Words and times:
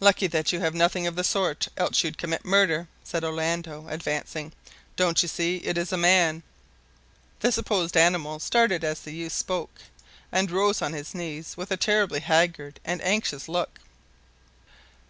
"Lucky 0.00 0.26
that 0.26 0.52
you 0.52 0.60
have 0.60 0.72
nothing 0.74 1.06
of 1.06 1.16
the 1.16 1.22
sort, 1.22 1.68
else 1.76 2.02
you'd 2.02 2.16
commit 2.16 2.46
murder," 2.46 2.88
said 3.04 3.22
Orlando, 3.22 3.88
advancing. 3.88 4.52
"Don't 4.96 5.20
you 5.22 5.28
see 5.28 5.58
it 5.58 5.76
is 5.76 5.92
a 5.92 5.98
man!" 5.98 6.42
The 7.40 7.52
supposed 7.52 7.94
animal 7.94 8.38
started 8.40 8.84
as 8.84 9.00
the 9.00 9.12
youth 9.12 9.34
spoke, 9.34 9.82
and 10.32 10.50
rose 10.50 10.80
on 10.80 10.94
his 10.94 11.14
knees 11.14 11.58
with 11.58 11.70
a 11.70 11.76
terribly 11.76 12.20
haggard 12.20 12.80
and 12.86 13.02
anxious 13.04 13.50
look. 13.50 13.80